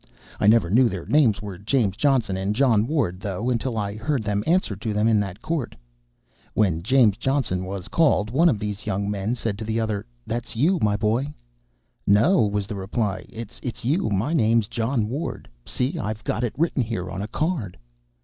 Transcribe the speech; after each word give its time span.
I 0.39 0.47
never 0.47 0.71
knew 0.71 0.89
their 0.89 1.05
names 1.05 1.43
were 1.43 1.59
James 1.59 1.95
Johnson 1.95 2.35
and 2.35 2.55
John 2.55 2.87
Ward, 2.87 3.19
though, 3.19 3.51
until 3.51 3.77
I 3.77 3.95
heard 3.97 4.23
them 4.23 4.43
answer 4.47 4.75
to 4.75 4.93
them 4.93 5.07
in 5.07 5.19
that 5.19 5.43
court. 5.43 5.75
When 6.55 6.81
James 6.81 7.17
Johnson 7.17 7.65
was 7.65 7.87
called, 7.87 8.31
one 8.31 8.49
of 8.49 8.57
these 8.57 8.87
young 8.87 9.11
men 9.11 9.35
said 9.35 9.59
to 9.59 9.63
the 9.63 9.79
other: 9.79 10.07
"That's 10.25 10.55
you, 10.55 10.79
my 10.81 10.97
boy." 10.97 11.35
"No," 12.07 12.41
was 12.47 12.65
the 12.65 12.73
reply, 12.73 13.27
"it's 13.29 13.61
you 13.85 14.09
my 14.09 14.33
name's 14.33 14.67
John 14.67 15.07
Ward 15.07 15.47
see, 15.67 15.99
I've 15.99 16.23
got 16.23 16.43
it 16.43 16.53
written 16.57 16.81
here 16.81 17.11
on 17.11 17.21
a 17.21 17.27
card." 17.27 17.77